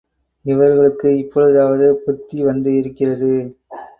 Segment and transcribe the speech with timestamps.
[0.45, 3.31] இவர்களுக்கு இப்பொழுதாவது புத்தி வந்து இருக்கிறது.